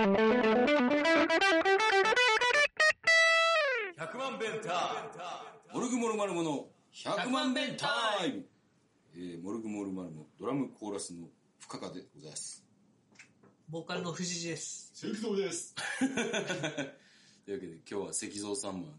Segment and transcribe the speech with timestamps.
[0.00, 0.06] 100
[4.16, 8.44] 万弁タイムモルグモルマルモの100万弁タイム
[9.14, 11.28] えー、モルグモルマルモドラムコーラスの
[11.58, 12.64] 深川でございます。
[13.68, 14.90] ボーカルの藤井です。
[14.94, 15.74] 石像です。
[16.00, 18.96] というわけで今日は石像さんもあの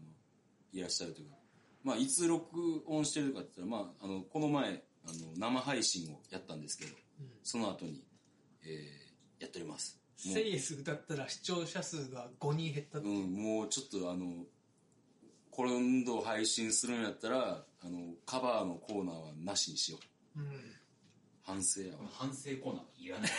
[0.72, 1.34] いらっしゃるというか、
[1.82, 6.94] まあいつ録音してるかって言ったら、まああの、この前、あの、生配信をやったんですけど、
[7.42, 8.04] その後に、
[8.62, 10.01] えー、やっております。
[10.22, 14.44] セイエス歌ったら視聴者数が5人減ったってうん、もうちょっとあの、
[15.50, 19.98] 今度配信するんやったら、あの、カバーのコーナーはなしにしよ
[20.36, 20.40] う。
[20.40, 20.46] うん。
[21.42, 22.04] 反省やわ。
[22.12, 23.30] 反省コーナーいらない。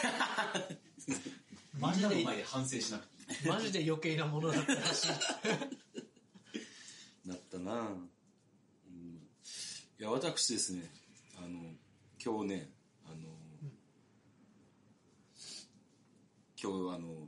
[1.79, 3.49] マジで前で反省しなくていい。
[3.49, 5.07] マジで余計なものだったらしい。
[7.25, 7.95] なったなぁ、
[8.87, 9.27] うん、
[9.99, 10.91] いや、私ですね、
[11.37, 11.73] あの、
[12.23, 12.69] 今日ね、
[13.05, 13.33] あの、
[16.63, 17.27] 今日あの、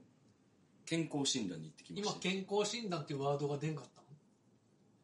[0.85, 2.19] 健康診断に行ってきま今、した。
[2.21, 4.07] 健康診断っていうワードが出んかったの？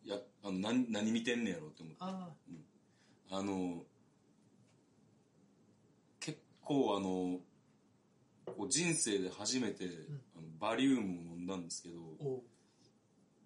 [0.06, 1.98] いや、あの、何、何見てんねやろって思って。
[2.00, 2.30] あ
[3.32, 3.84] あの、
[6.20, 7.40] 結構あの、
[8.56, 9.86] こう人生で初めて、
[10.38, 12.42] あのバリウムを飲んだんですけどあ、、おう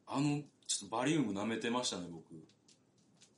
[0.07, 2.33] あの、ちょっとバリウム舐めてましたね、僕。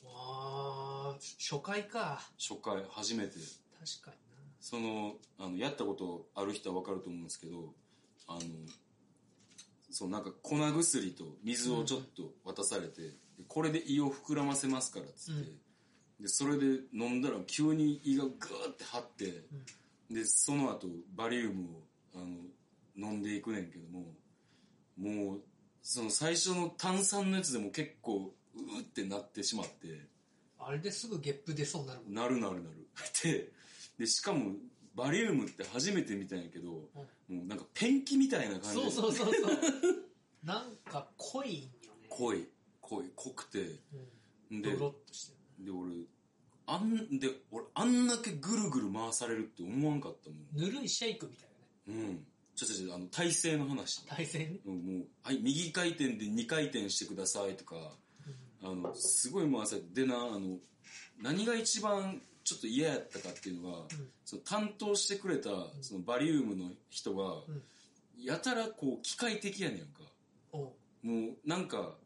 [0.05, 2.21] わあ、初回か。
[2.39, 3.33] 初回、初めて。
[3.79, 4.26] 確かにな。
[4.59, 7.73] その、あの、やったことある人はわかると思うんですけど、
[8.27, 8.41] あの、
[9.89, 13.13] そう、なんか粉薬と水をちょっと渡されて、で
[13.47, 15.51] これで胃を膨らませますからっつって、
[16.19, 19.45] で、それで飲んだら急に胃がグーって張って、
[20.09, 21.83] で、その後バリウムを、
[22.15, 24.13] あの、飲んでいくねんけども、
[24.97, 25.41] もう、
[25.83, 30.07] その最初の炭酸のやつでも結構、うーってなってしまって、
[30.59, 32.13] あれですぐゲップ出そうになるもん。
[32.13, 32.87] なるなるなる。
[33.23, 33.51] で、
[33.97, 34.53] で、しかも、
[34.95, 36.89] バリウムって初めて見たんやけど、も
[37.29, 38.91] うなんかペンキみたいな感じで。
[38.91, 39.57] そうそうそうそう。
[40.43, 41.67] なんか濃いんよ
[42.01, 42.07] ね。
[42.09, 42.47] 濃い、
[42.81, 43.59] 濃い、濃くて。
[44.51, 44.61] うん。
[44.61, 45.65] でドロッとしてる。
[45.65, 46.05] で、俺、
[46.65, 50.47] あん、で、俺、あんだけぐるぐる回されるって思わんかったもん。
[50.53, 51.49] ぬるいシェイクみたい
[51.87, 52.07] なね。
[52.07, 52.25] うん。
[52.55, 54.03] ちょちょちょ、あの、体勢の話。
[54.07, 54.59] 対戦ね。
[54.65, 57.95] うんもう、はい、右回転で2回転してくださいとか、
[58.63, 60.57] あの、すごい回されて、でな、あの、
[61.21, 63.79] 何が一番ちょっと嫌やったかっていうのが、
[64.23, 65.49] その担当してくれた、
[65.81, 67.43] そのバリウムの人が、
[68.17, 69.87] やたらこう、機械的やねんか。
[70.53, 70.71] も
[71.03, 71.13] う、
[71.45, 71.97] なんか、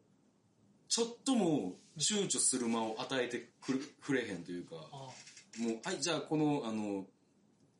[0.87, 4.95] ちょっとも躊躇する間を与えてくる、触れへんというか、あ
[5.59, 7.05] もう、はい、じゃあこの、あの、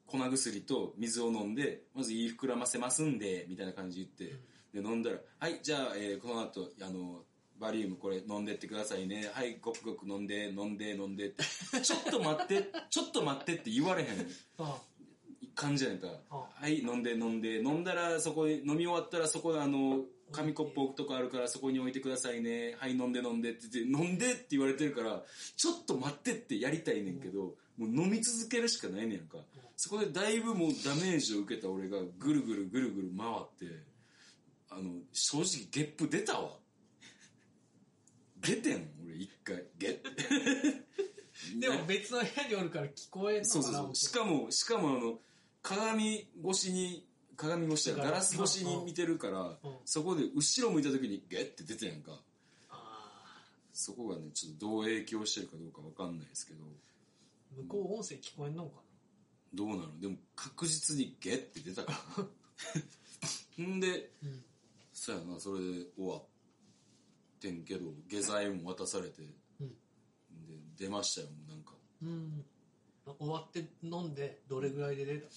[0.06, 7.24] 粉薬と水を飲んで、まず胃膨らませますんで、みたいな感じで言って、で、飲んだら、はい、じゃあ、えーこの後、あの、
[7.62, 9.30] バリウムこれ飲んでってくださいね。
[9.32, 11.44] はい、ごくごく飲んで、飲んで、飲んでって。
[11.82, 14.28] ちょっと待って、 ちょっと待ってって言われへん
[14.58, 14.82] あ。
[15.54, 16.08] 感じやねんか。
[16.32, 22.76] あはい、飲んで、飲んで、飲んだら、そこに、飲み終わったら、そこであの、紙コップ置くとこあるから、そこに置いてくださいね。
[22.80, 25.24] はい、飲んで、飲んでって言って、飲んでって言われてるから、
[25.56, 29.38] ちょっと待ってってやりたいねんけど、もう飲み続けるしかないねんか。
[29.78, 33.92] そこでだいぶもうダメージを受けた俺が、ぐるぐるぐるぐる回って、
[34.72, 36.58] あの、正直ゲップ出たわ。
[38.42, 39.64] 出てん俺一回。
[39.78, 41.60] ゲッ。
[41.60, 43.96] でも別の部屋におるから聞こえんのかなそうそうそう。
[43.96, 45.20] しかも、しかもあの、
[45.62, 52.22] 鏡越しに、鏡越しやガラス越しに見てるから、うんそこで後ろ向いた時にゲッて出てやんか。
[52.70, 58.82] あそこがね、ちょっとどう影響してるかどうかわかんないですけど、ー向こう音声聞こえんのか
[59.54, 60.00] どうなの？
[60.00, 62.24] でも確実にゲッて出たから、
[63.58, 63.66] ね。
[63.66, 64.44] んで、なうん。
[64.94, 66.24] そうやな、それで終わっ
[67.42, 69.24] てんけど、下剤も渡されて、
[69.60, 69.68] うん。
[69.68, 69.74] で、
[70.78, 71.74] 出ましたよ、もうなんか。
[72.04, 72.46] うん。
[73.20, 75.32] 終わって飲んでどれぐらいで出た？1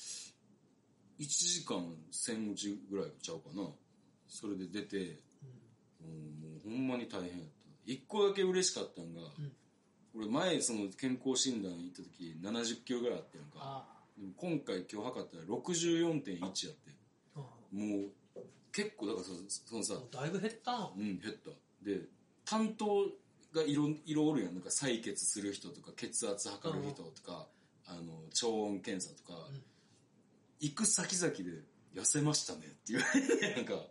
[1.19, 3.69] 時間1000打ちぐらいちゃうかな。
[4.29, 5.21] それで出て、
[6.01, 7.45] もうもうほんまに大変やった。
[7.87, 9.23] 一個だけ嬉しかったんが、
[10.15, 13.49] 俺前その健康診断行った時70キロぐらいあってんか。
[13.57, 13.87] あ
[14.17, 16.95] でも今回今日測ったら64.1やって。
[17.73, 18.11] もう
[18.73, 20.93] 結構だからそそのさ、あだいぶ減ったな。
[20.97, 21.51] うん、減った。
[21.85, 22.01] で、
[22.45, 23.07] 担当
[23.53, 24.55] がいろ、いろおるやん。
[24.55, 27.47] なんか採血する人とか、血圧測る人とか、
[27.87, 29.49] あの、超音検査とか、
[30.61, 31.43] 行く先々で
[31.95, 33.87] 痩せましたねって言われて、なんか、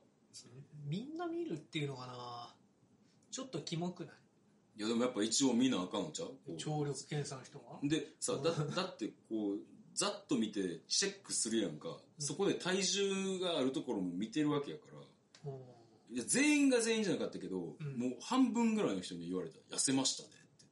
[0.86, 2.54] みんな見るっていうのかな。
[3.31, 4.13] ちょっとキモくない？
[4.80, 6.57] いやでもやっぱ一応見なあかんのちゃう？
[6.57, 7.66] 聴力検査の人が？
[7.84, 9.57] で、さ、だ、だってこう、
[9.94, 11.98] ざっと見てチェックするやんか。
[12.18, 15.51] そこで体重があるところも見てるわけやから。
[15.51, 15.60] うん
[16.21, 17.62] 全員が全員じゃなかったけど、ん。
[17.62, 17.75] もう
[18.21, 19.57] 半分ぐらいの人に言われた。
[19.75, 20.65] 痩せましたねって。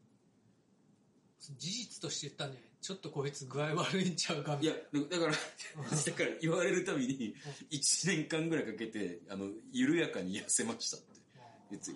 [1.57, 2.71] 事実として言ったらね。
[2.81, 7.35] ちょっとこいつ具合悪いんちゃうかみいたいなやだだからだから言われるたびに
[7.69, 11.21] 1年間ぐらいかけてあの緩やかに痩せましたって。
[11.69, 11.91] 言って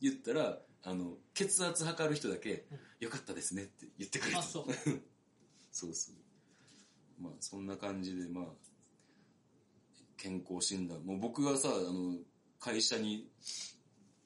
[0.00, 2.64] 言ったらあの血圧測る人だけ
[3.00, 4.38] 「よかったですね」って言ってくれた。
[4.38, 4.66] あそう。
[5.72, 7.22] そうそう。
[7.22, 8.46] まあそんな感じでまあ
[10.16, 11.04] 健康診断。
[11.04, 12.16] もう僕がさあの
[12.60, 13.28] 会社に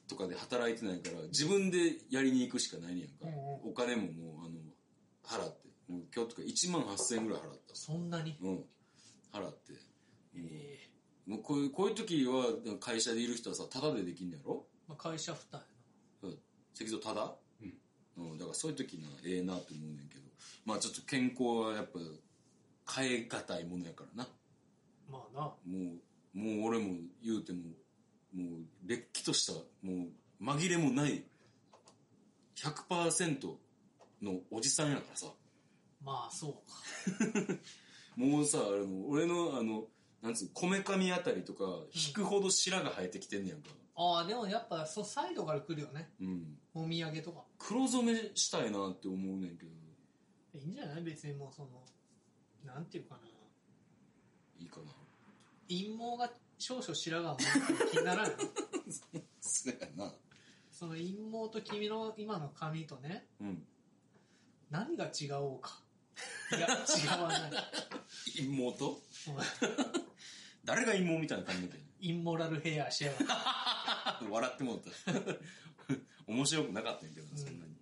[0.09, 4.59] とかで働いてないから自分でやりに行くしかないねやんか、うんお金ももうあの
[5.25, 7.75] 払ってもう今日とか1万8000円ぐらい払った。
[7.75, 8.37] そんなに？
[8.43, 8.65] うん。
[9.33, 9.73] 払って。
[10.37, 10.79] え
[11.27, 12.45] えもうこういうこういう時は
[12.81, 14.67] 会社でいる人はさタダでできんのやろ？
[14.89, 15.67] まあ、会社負担や
[16.25, 16.39] うん。
[16.75, 17.33] 石像タダ？
[18.17, 18.33] うん。
[18.33, 20.23] うん、だからそういう時なええなと思うねんけど。
[20.67, 22.01] まあちょっと健康はやっぱ
[23.01, 24.31] 変え難いものやからなな。
[25.11, 25.41] まあな。
[25.43, 25.57] も
[26.35, 27.61] うもう俺も言うても
[28.35, 29.53] もうれっきとした
[29.87, 30.07] も
[30.41, 31.23] う紛れもない
[32.57, 33.57] 100%
[34.23, 35.27] のおじさんやからさ。
[36.05, 36.63] まあそ
[37.19, 37.55] うか。
[38.17, 39.87] もうさあの俺のあの
[40.21, 41.65] なんつうこめかみあたりとか
[41.95, 43.71] 引くほど白が生えてきてんねやんか。
[43.95, 46.13] ああでもやっぱそうサイドから来るよね。
[46.21, 46.59] うん。
[46.75, 47.45] お土産とか。
[47.59, 49.73] 黒染めしたいなって思うねんけど。
[50.55, 51.03] いいんじゃない？
[51.03, 51.83] 別にもうその
[52.65, 53.21] なんていうかな。
[54.59, 54.93] いいかな。
[55.69, 56.33] 陰謀が
[56.63, 57.37] 少々白髪も
[57.91, 58.33] 気にならない？
[59.41, 60.15] そな。
[60.71, 63.27] その陰謀と君の今の髪とね。
[63.41, 63.63] うん。
[64.71, 65.81] 何が違おうか？
[66.57, 67.53] いや違わない。
[68.47, 69.01] 妹もう
[70.65, 71.79] 誰が妹みたいな髪の毛？
[72.01, 73.17] インモラルヘアしやが
[74.17, 75.13] って笑ってもうた。
[76.29, 77.75] 面白くなかったんやけどなそんなに、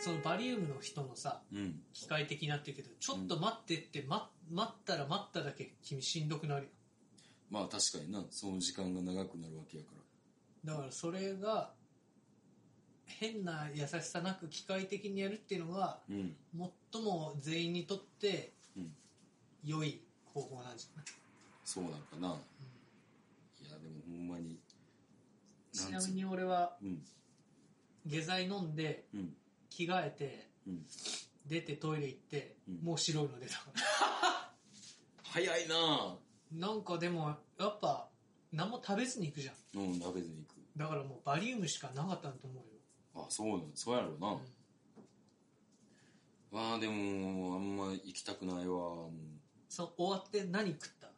[0.00, 1.80] そのバリウムの人のさうん。
[1.92, 6.68] 機械的になってるけどちょっと待ってって、ま、待ったら待っただけ君しんどくなるよ
[7.50, 8.24] まあ確かにな。
[8.30, 9.90] その時間が長くなるわけやか
[10.64, 10.72] ら。
[10.72, 11.72] だからそれが
[13.06, 16.36] 変な優しさなく機械的にやるっていうのがうん。
[16.92, 18.92] 最も全員にとってうん。
[19.64, 20.00] 良い
[20.32, 21.06] 方法なんじゃない、
[21.64, 24.58] そうなんかな、いやでもほんまに
[25.72, 27.02] ちなみに俺はうん。
[28.06, 29.34] 下剤飲んでうん
[29.70, 30.86] 着替えてうん。
[31.46, 32.80] 出てトイレ行って、うん。
[32.84, 33.54] もう白いの出た。
[33.54, 34.52] から
[35.24, 36.18] 早いな
[36.52, 38.08] なんかでもやっぱ
[38.52, 39.54] 何も食べずに行くじゃん。
[39.80, 40.56] うん食べずに行く。
[40.76, 42.62] だからもうバリウムしかなかったと思うよ。
[43.14, 44.38] あそうなんそうやろうな、
[46.52, 49.08] まあでもあんま行きたくないわ。
[49.68, 51.08] その終わって何食った、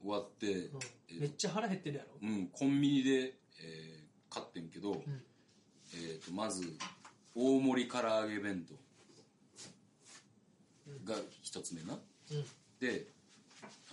[0.00, 0.80] 終わって、うん。
[1.10, 2.18] えめっちゃ腹減ってるやろ？
[2.22, 4.02] うん、コンビニで、えー
[4.34, 5.02] 買ってんけど、ん。
[5.94, 6.76] えー、とまず
[7.34, 8.82] 大盛り唐揚げ弁当。
[11.04, 12.44] が一つ目な、うん。
[12.80, 13.06] で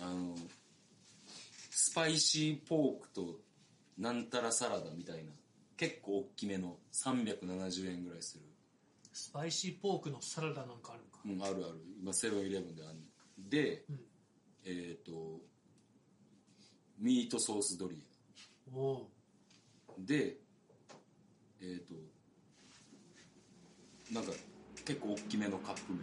[0.00, 0.34] あの
[1.70, 3.38] スパイシーポークと
[3.98, 5.32] なんたらサラダみたいな
[5.76, 8.44] 結構大きめの370円ぐらいする。
[9.12, 11.48] スパイシーポークのサラダなんかあるんか。
[11.48, 11.80] うんあるある。
[12.00, 12.98] 今セブンイレブンである
[13.38, 14.00] で、うん。
[14.66, 15.40] えっ、と
[16.98, 18.04] ミートソースドリ
[18.74, 18.80] ア。
[19.98, 20.36] で
[21.60, 21.94] えっ、と
[24.12, 24.32] なんか
[24.84, 26.00] 結構大きめのカップ麺。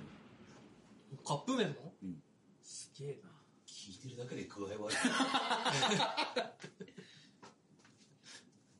[1.25, 2.21] カップ麺も、うん。
[2.61, 3.29] すげえな。
[3.65, 4.97] 聞いてるだけで具合悪い。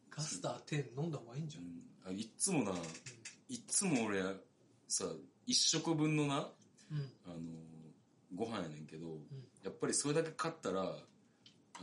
[0.10, 2.72] ガスター10飲んだ方がいいんじゃん、あいっつもな
[3.50, 4.24] いっつも俺
[4.88, 5.06] さ
[5.46, 6.50] 一食分のな
[6.92, 7.12] うん。
[7.26, 7.36] あの
[8.36, 9.20] ご飯やねんけど、
[9.64, 10.86] やっぱりそれだけ買ったらあ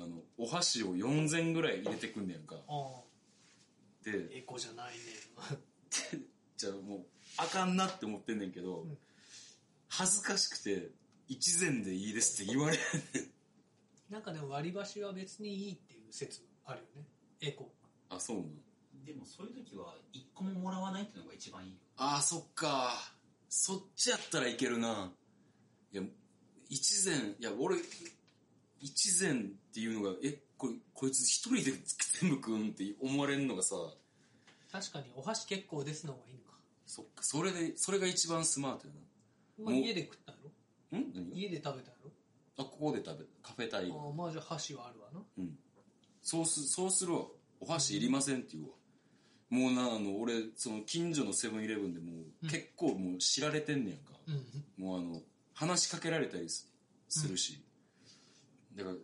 [0.00, 2.56] のお箸を4000ぐらい入れてくんねやんか。
[2.56, 3.04] ああ。
[4.04, 5.00] でエコじゃないね。
[6.56, 8.96] じゃあもうあかんなって思ってんねんけど、ん
[9.88, 10.90] 恥ずかしくて
[11.28, 12.82] 一膳でいいですって言われへん
[13.22, 13.28] ね
[14.10, 14.12] ん。
[14.12, 17.06] なんかね割り箸は別にいいっていう説あるよね。
[17.40, 17.70] エコ。
[18.10, 18.46] あそうなん
[19.04, 21.76] でもそういう時は一個ももらわないっていうのが一番いいよ。
[21.96, 23.12] あそっか。
[23.48, 25.10] そっちやったらいけるな。
[25.92, 26.02] いや
[26.68, 27.76] 一膳いや俺
[28.80, 31.72] 一膳っていうのがえこれこいつ一人で
[32.20, 33.76] 全部食うんって思われるのがさ。
[34.72, 36.53] 確かにお箸結構ですの方がいいのか、
[36.86, 38.92] そっかそれでそれが一番スマートや
[39.58, 39.80] まあ、もう。
[39.80, 40.50] 家で食ったやろ？
[40.90, 41.12] なん？
[41.14, 41.36] 何が？
[41.36, 41.94] 家で食べたや
[42.56, 45.20] あここで食べカフェタイろああまあじゃあ箸はあるわな。
[45.38, 45.58] うん。
[46.22, 47.22] そうすそうするわ。
[47.60, 48.70] お箸いりませんって言うわ。
[49.50, 52.48] もうなあの俺その近所のセブンイレブンでもう、うん。
[52.48, 54.12] 結構もう知られてんねやんか、
[54.78, 54.84] うん。
[54.84, 55.20] もうあの
[55.52, 56.70] 話しかけられたりす
[57.08, 57.60] するし、
[58.76, 58.96] だから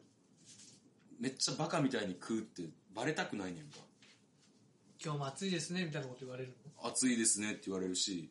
[1.18, 3.78] めっちゃバカみたいに食うってバレたくないねんか
[5.02, 6.52] 今日も暑いですねみたいなこと言われる
[6.82, 6.88] の？
[6.88, 8.30] 暑いですねって言われるし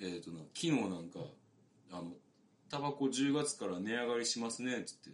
[0.00, 1.20] えっ、とな昨日なんか
[1.92, 2.12] あの
[2.70, 5.10] タバコ10月から値上がりしますねっつって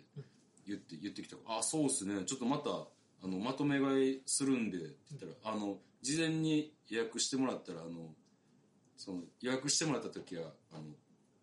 [0.67, 1.37] 言って言ってきた。
[1.47, 2.23] あそうっすね。
[2.25, 8.15] ちょっとまたあのまとめ買いするんでって言ったら、あの事前に予約してもらったらあの
[8.97, 10.83] その予約してもらった時はあの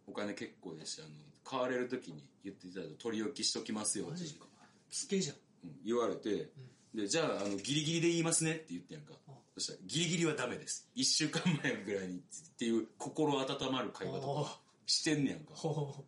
[0.08, 1.10] お金結構ですしあの
[1.44, 4.46] 買われる時に言っていただいた取り置きしときますよってマジか。
[4.92, 5.36] つけじゃん。
[5.66, 6.50] うん言われて、
[6.94, 10.90] でじゃああのギリギリで言いますねって言ってんやんか、うんそしたらギリギリはダメです。
[10.96, 12.20] 1週間前ぐらいにっ
[12.58, 15.54] ていう心温まる会話とかしてんねやんか。
[15.54, 16.04] ほ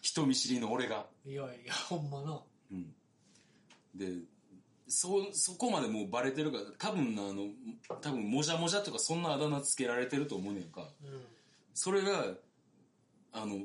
[0.00, 1.06] 人見知りの俺が。
[1.24, 2.40] ういやいやほんまな。
[2.72, 2.92] うん。
[3.94, 4.06] で
[4.88, 7.44] そそこまでもうバレてるから多分なあの
[8.00, 10.88] 多分もじゃもじゃとかそんなあだ名つけられてると思うねんか。
[11.04, 11.22] うん。
[11.74, 12.24] それが
[13.32, 13.60] あの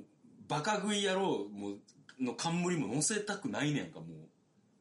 [0.48, 1.78] バカ食い野郎も
[2.20, 4.08] の冠も載せたくないねんかもう。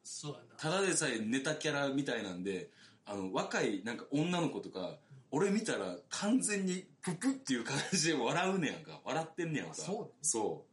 [0.03, 2.69] そうやなただでさえネタキャラみたいなんで
[3.05, 4.95] あの若いなんか女の子とか
[5.29, 9.01] 俺見たら完全にププっていう感じで笑うねやんか。
[9.03, 9.73] 笑ってんねやんか。
[9.73, 10.63] あそうそ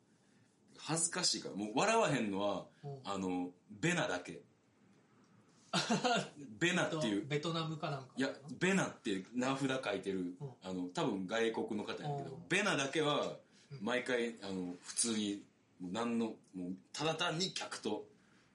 [0.77, 0.79] う。
[0.79, 1.57] 恥ずかしいから。
[1.57, 2.91] もう笑わへんのはうん。
[3.05, 3.49] あの
[3.81, 4.43] ベナだけ。
[6.61, 7.27] ベナっていう。
[7.27, 8.31] ベトナムかなんかいや
[8.61, 10.35] ベナって名札書いてる、うん。
[10.63, 12.49] あの多分外国の方やけどうん。
[12.49, 13.39] ベナだけは
[13.73, 13.79] うん。
[13.81, 15.43] 毎回あの普通に
[15.81, 18.05] もう何のもうただ単に客と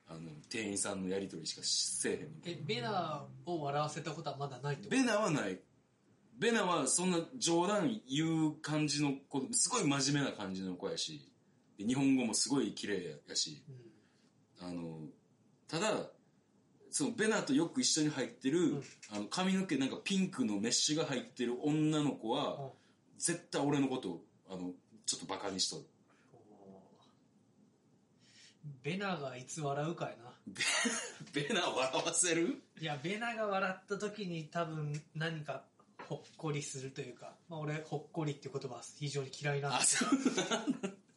[0.08, 2.16] あの店員さんのやり取りしかせえへ
[2.52, 4.96] んえベナを笑わせたことはまだないってこと？
[4.96, 5.60] ベナはない。
[6.38, 11.32] ベナはそんな冗談言う感じの子すごい真面目な感じの子やし
[11.78, 13.64] で日本語もすごい綺麗やし。
[14.62, 14.68] うん。
[14.68, 15.00] あの
[15.68, 16.10] ただ
[16.92, 18.84] そのベナとよく一緒に入ってる、ん。
[19.12, 22.70] あの髪の毛なんかピンクのメッシュが入ってる女の子は、うん。
[23.18, 24.72] 絶対俺のことをあの
[25.06, 25.84] ちょっとバカにしとる
[28.84, 30.34] ベナがいつ笑うかやな。
[31.34, 32.62] ベナ笑わせる？
[32.80, 35.66] いやベナが笑った時に多分何か
[36.08, 40.20] ほっこりするというか、まあ、俺ほっこりっていう言葉は非常に嫌いなんですあそう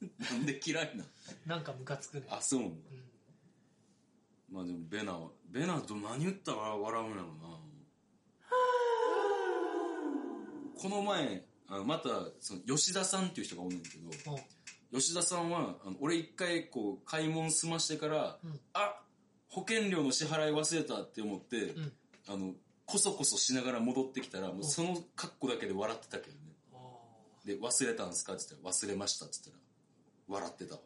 [0.18, 1.04] なんで嫌いな
[1.46, 2.26] なんかムカつくね。
[2.30, 3.10] あそうなのうん。
[4.50, 7.58] まあでもベナはベナと何言ったら笑うんやろな。
[10.80, 12.08] この前あのまた
[12.40, 14.38] その吉田さんっていう人がおんねんけどうん
[14.92, 18.60] 吉田さんはあの俺一回こう買い物済ましてから、うん。
[18.72, 19.00] あ
[19.48, 21.92] 保険料の支払い忘れたって思って、ん。
[22.28, 22.52] あの
[22.86, 26.38] こそこそしながら戻ってきたらもうその格好だけで笑ってたけどね。
[26.72, 26.78] あ
[27.46, 30.80] で忘れたんですかって言ったら忘れましたって言ったら笑ってたわ。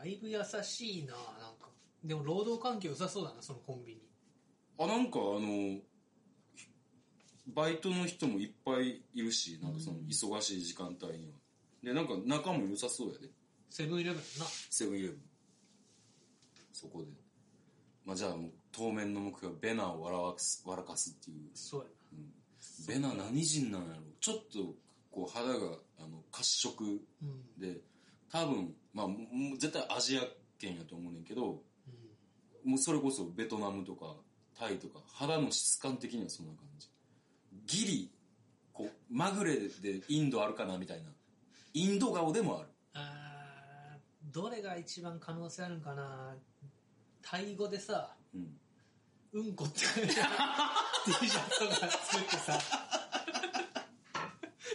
[0.00, 1.18] ーだいぶ優しいななん
[1.60, 1.68] か。
[2.04, 4.00] でも労働環境良さそうだなそのコンビニ。
[4.78, 5.80] あなんかあの
[7.46, 11.34] バイトの人もいっぱいいるしなんかその忙しい時間帯には
[11.82, 13.28] でなんか仲も良さそうやで。
[13.70, 14.46] セブンイレブンな。
[14.70, 15.18] セブンイレブン。
[16.72, 17.06] そこで。
[18.04, 21.50] まあじゃあもう当面の目標はベナを笑わす笑かすっていう。
[21.54, 21.86] そうや
[22.88, 24.02] ベナ何人なんやろ。
[24.20, 24.74] ちょっと
[25.10, 27.74] こう肌があの褐色なうん。
[27.74, 27.80] で
[28.30, 29.16] 多分まあも
[29.54, 30.22] う絶対アジア
[30.58, 31.62] 圏やと思うねんけど
[32.64, 34.16] もうそれこそベトナムとか
[34.58, 36.88] タイとか肌の質感的にはそんな感じ。
[37.66, 38.10] ギリ
[38.72, 41.10] こうまぐれでインドあるかなみたいな
[41.74, 42.68] インド顔でもある。
[42.94, 46.36] あーどれが一番可能性あるんかな。
[47.22, 48.58] タイ語でさうん。
[49.32, 52.58] うんこって T シャツとか作ってさ。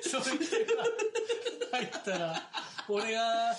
[0.01, 0.51] それでさ
[1.71, 2.49] 入ったら
[2.89, 3.55] 俺が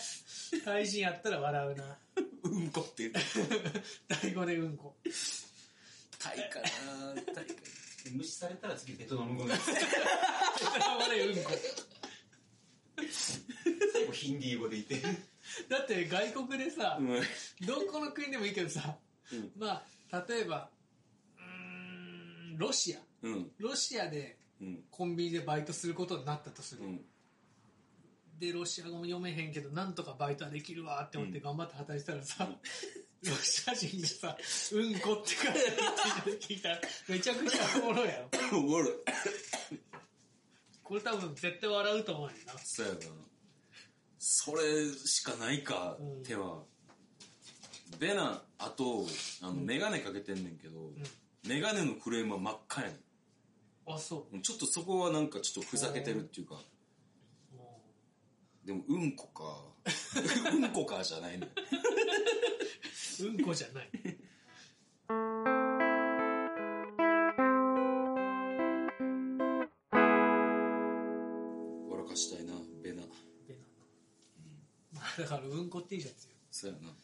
[0.64, 1.98] タイ人やったら笑うな。
[2.44, 3.08] うんこって。
[3.08, 3.20] 言って
[4.20, 4.96] タイ語でうんこ。
[6.18, 6.66] タイかな
[7.32, 7.52] タイか
[8.04, 11.50] で無視されたら次ベトナム語でタイ語でうんこ
[14.18, 15.00] ヒンディー語で言って。
[15.68, 17.66] だって外国でさ、うん。
[17.66, 18.98] どこの国でもいいけどさ、
[19.32, 19.52] うん。
[19.56, 20.70] まあ例えば
[21.36, 23.00] うーんロシア。
[23.22, 23.52] うん。
[23.58, 24.84] ロシアでうん。
[24.90, 27.04] コンビニでバイトすることになったとする、うん。
[28.38, 32.48] でロシア語も読めへんけどなんとかバイトはできるわって思って頑張って働いてたらさ、
[33.22, 34.36] ロシア人がさ
[34.72, 36.70] 「うんこ」って書いて聞いた。
[36.70, 38.28] らめちゃくちゃおもろいやろ。
[38.58, 38.92] おもろい。
[40.82, 42.58] これ多分絶対笑うと思うよな。
[42.58, 42.98] そうやな
[44.18, 46.22] それしかないか、うん。
[46.22, 46.62] 手は。
[47.98, 49.06] ベナあと
[49.42, 50.92] あの眼鏡かけてんねんけど、
[51.46, 52.96] 眼鏡のフレームは真っ赤やね
[53.86, 56.56] あそんちょっとそこはなんかちょっとふざけてるっていうか。
[58.64, 59.64] でもうんこか。
[60.52, 61.48] うんこかじゃないねん。
[61.48, 61.48] う
[63.26, 63.90] うんこじゃない。
[71.88, 72.37] 笑かした
[75.18, 76.34] だからうんこ T シャツよ。
[76.50, 76.94] そうやな。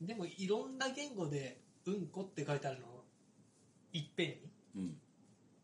[0.00, 2.86] でもいろんな言語でうんこって書いてあるの
[3.92, 4.36] いっぺんに。
[4.76, 4.96] うん。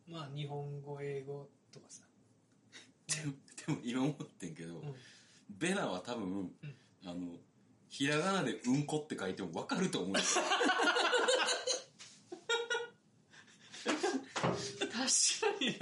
[0.09, 2.03] まあ日本語英語とかさ。
[3.07, 3.35] でも
[3.67, 4.95] でも今思ってんけど、うん。
[5.49, 6.77] ベナは多分、うん。
[7.05, 7.39] あの
[7.89, 10.21] ひらがなで「うんこ」って書いても分かると思うよ。
[14.91, 15.05] 確か
[15.61, 15.79] に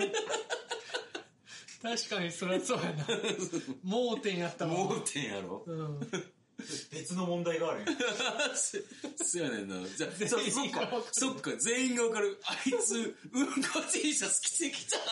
[1.97, 3.07] そりゃそうやな
[3.83, 5.65] 盲点やったもん盲点やろ？
[5.67, 6.01] うん
[6.91, 7.87] 別の問題があるよ。
[9.17, 9.77] そうやねんな。
[9.97, 12.41] じゃあ、そっか員が分かる、そっか、全員がわかる。
[12.45, 15.03] あいつ、うんこ T シャツ着てきたっ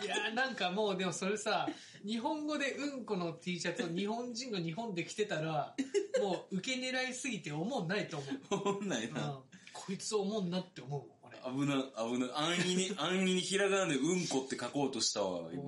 [0.00, 0.06] て。
[0.06, 1.66] いやなんかもうでもそれさ
[2.04, 5.74] 日本語でうんこの T シャツを日本人が日本で着てたら
[6.20, 12.38] もう受け狙いすぎて思んないと思う、 ほんないうんな。、こいつ思んなって思う危な、危な。
[12.38, 15.62] 安易に、 安易にひらがなでうんこって書こうとしたわ、今。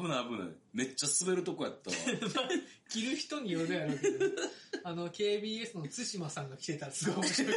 [0.00, 0.56] 危ない危ない。
[0.72, 1.96] めっちゃ滑るとこやったわ。
[2.88, 4.26] 着る人によるやろうけど
[4.84, 7.54] あの KBS の対馬さんが着てたらすごい面白い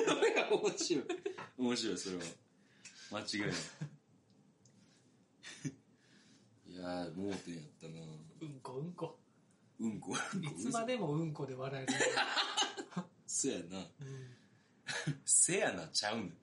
[0.51, 1.05] 面白い。
[1.57, 2.23] 面白い、それは。
[3.11, 3.51] 間違いない。
[6.67, 8.01] いやー、盲点やったな
[8.41, 9.19] うんこうんこ
[9.79, 10.49] うんこ、うんこ。
[10.59, 11.93] いつまでもうんこで笑える、
[13.27, 13.79] そやな。
[13.79, 14.41] うん
[15.25, 16.37] せやな、ちゃうねん。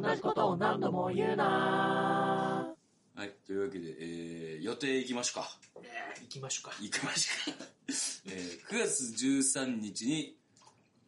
[0.00, 2.74] 同じことを何度も言うな
[3.14, 5.58] はい、というわけで、えー、予定行きましょうか。
[6.22, 7.66] 行きましょうか行きましょうか。
[8.26, 10.38] えー、9月13日に、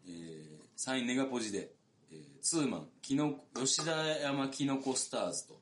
[0.06, 1.74] えー、サインネガポジで、
[2.12, 5.60] えー、ツーマン、キノ吉田山キノコスターズと、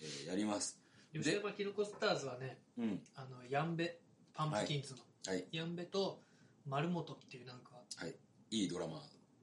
[0.00, 0.80] えーやります。
[1.12, 3.02] 吉山キノコスターズはねうん。
[3.14, 4.00] あのヤンベ
[4.32, 5.46] パンプキンズの、はい。
[5.52, 6.22] ヤンベと
[6.66, 8.16] 丸本っていうなんか、はい。
[8.50, 9.00] いいドラマー。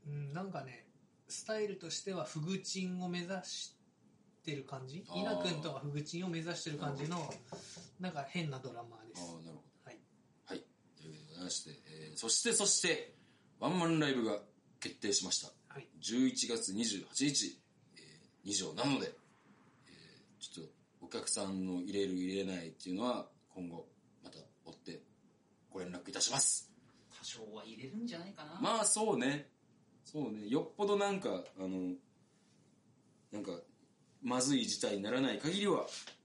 [0.08, 0.88] うん、なんかね
[1.30, 3.76] スタイルとしてはフグチンを目指し
[4.44, 5.06] てる感じ？
[5.16, 7.32] 稲君とはフグチンを目指してる感じの
[8.00, 9.64] なんか変なドラマーですああ、なるほど。
[9.86, 9.98] はい
[10.46, 10.64] はい。
[10.98, 13.14] というわけでございまして、えー、そしてそして、
[13.60, 14.40] ワンマンライブが
[14.80, 15.52] 決定しました。
[15.68, 17.60] はい11月28日、
[17.96, 19.14] えー、2条なので、
[19.86, 20.72] えー、ちょっと
[21.06, 23.88] お客さんの入れる入れないっていうのは今後
[24.24, 25.02] また追って
[25.70, 26.72] ご連絡いたします。
[27.20, 28.58] 多少は入れるんじゃないかな。
[28.60, 29.50] まあそうね。
[30.12, 30.48] そうね。
[30.48, 31.94] よっぽどなんか、あの、
[33.32, 33.51] なんか、
[34.22, 36.20] まずい事態にならない限りは、えー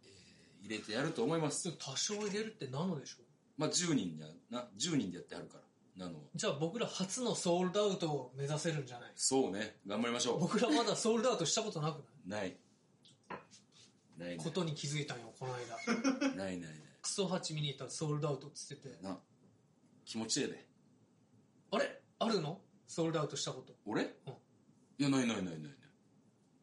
[0.66, 3.16] 入れてやると思います多少入れるってなのでしょ
[3.58, 5.58] まあ10人やな、10人でやってはるか
[5.98, 6.24] ら、なのは。
[6.34, 9.12] じゃあ僕ら初のソールドアウトを目指せるんじゃない？
[9.14, 9.76] そうね。
[9.86, 12.04] 頑張りましょ僕らまだソールドアウトしたことなくう。
[12.26, 12.40] ない？
[12.40, 12.56] ない
[14.18, 16.70] ないないことに気づいたんよこの間 ないないない。
[17.02, 19.18] クソハチ見に行ったらソールドアウトっつっててな、
[20.06, 20.66] 気持ちええで。
[21.72, 22.00] あれ？
[22.20, 22.58] あるの？
[22.86, 24.10] ソールドアウトしたこと俺、うん
[24.96, 25.72] いや、ないないないないない。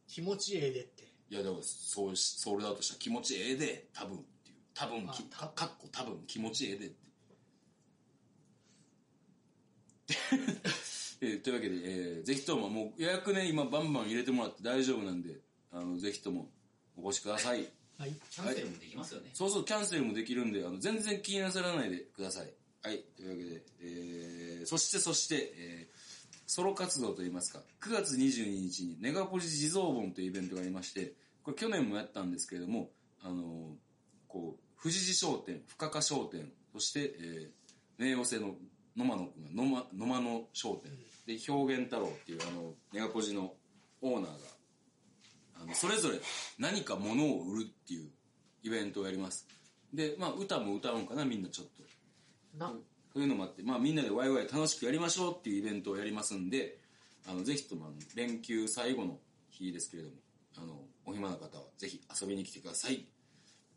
[0.07, 4.57] 気持ちええでっていや、だから、そうし、ソールドアウトしたら気持ちええで、多分っていう。
[4.73, 7.11] 多分、きあかかっこ多分気持ちええでって。
[11.23, 15.39] えーというわけで、えーぜひとももう予約ね、今バンバン入れてもらって大丈夫なんで、
[15.71, 16.49] あの、ぜひとも
[16.97, 17.71] お越しください。
[17.97, 19.29] はいキャンセルもできますよね。
[19.33, 22.51] そうそう、キャンセルもできるんで、あの、全然気になさらないでください。
[22.81, 23.03] はい。
[23.15, 25.90] というわけで、えー、そしてそして、えー、
[26.53, 32.89] ソロ活動といいますか、9月22日にネガポジ地蔵盆というイベントがありまして、これ去年もやったんですけれども、
[33.23, 33.77] あの
[34.27, 38.55] こう、富士寺商店、深川商店、そして、えー、名誉性の
[38.97, 40.91] 野間野くんが野間野間の商店、
[41.25, 43.53] で、表現太郎っていうあの、ネガポジの
[44.01, 44.29] オーナーが、
[45.61, 46.19] あのそれぞれ
[46.59, 48.09] 何か物を売るっていう
[48.63, 49.47] イベントをやります。
[49.93, 52.59] でまあ歌も歌うんかなみんなちょっと。
[52.59, 52.73] な
[53.13, 56.79] そういうのもあって、まあ、みんなでワイワイ楽しくやりましょうっていうイベントをやりますんで
[57.27, 59.19] あのぜひとも連休最後の
[59.49, 60.15] 日ですけれども
[60.57, 63.05] あのお暇な方はぜひ遊びに来てください。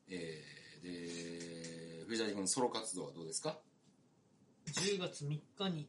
[0.09, 3.59] えー、で藤谷君のソロ活動はどうですか
[4.66, 5.88] ？10月3日に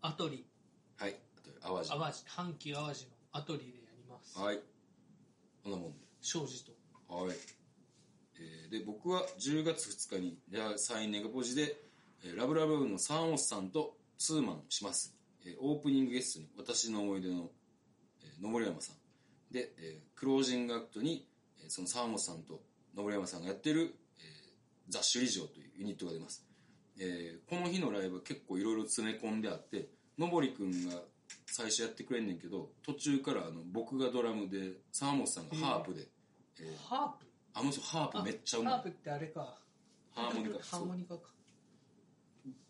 [0.00, 0.46] アトリ。
[0.96, 1.90] はいあと淡路。
[1.90, 4.38] 淡路阪急淡路のアトリでやります。
[4.38, 4.60] はい。
[5.62, 5.98] こんなもんで。
[6.20, 6.72] 庄司と。
[7.08, 7.36] はい。
[8.40, 11.87] えーで、僕は10月2日に、レアサインネガポジで、
[12.24, 15.14] えーラブラブのサンオスさんとツーマンします。
[15.44, 17.50] えーオープニングゲストに私の思い出の、
[18.22, 18.96] えー、野森山さん。
[19.52, 21.26] で、えークロージングアクトに、
[21.62, 22.60] えーそのサンオスさんと
[22.96, 26.44] 野森山さんがやってる、えーザ・シュリジョーというユニットが出ます。
[26.98, 31.02] えーこの日のライブは結構いろいろ詰め込んであって、のぼりくんが
[31.46, 36.06] 最初やってくれんねんけど、途中からあの僕がドラムで、サーモスさんがハープで、
[36.60, 37.26] えーハープ？
[37.54, 39.58] あの人ハープめっちゃうまいハープってあれか
[40.14, 41.20] ハーモニカハーモニカか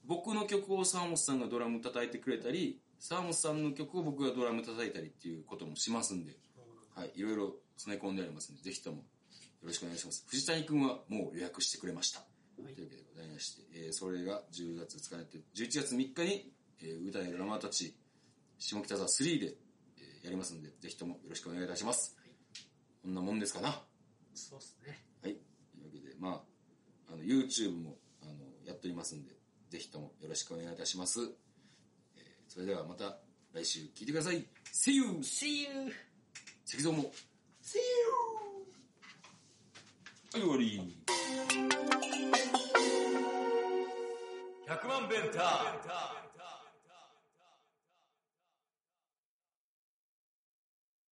[0.08, 6.32] 僕の曲をサーモスさんがドラム叩いてくれたりサーモスさんの曲を僕がドラム叩いたりっていうこともしますんで、
[6.96, 9.02] はい、いろいろ詰め込んでありますのでぜひともよ
[9.64, 10.24] ろしくお願いします。
[10.28, 12.20] 藤谷君はもう予約してくれました、
[12.62, 12.74] はい。
[12.74, 17.94] というわけでございまして、えーそれが10月2日にやって11月3日に、えー歌えるラマーたち
[18.58, 19.46] 下北沢3で、
[19.98, 22.16] えーやりますのでぜひともよろしくお願いいたします、
[23.02, 23.82] こんなもんですかな。
[24.34, 25.04] そうっすね。
[25.22, 25.34] はい。
[25.34, 26.44] というわけで、ま
[27.08, 28.32] あ、あの、YouTube も、あの、
[28.64, 29.37] やっておりますんで、
[29.70, 31.20] ぜひともよろしくお願いいたします。
[32.16, 33.18] えーそれではまた
[33.52, 34.44] 来週聞いてください。
[34.72, 35.04] See you!
[35.22, 35.92] See you!
[36.66, 37.12] 石像も。
[37.62, 37.82] See you!
[40.32, 40.96] はい終わり
[44.66, 46.27] 100万弁タ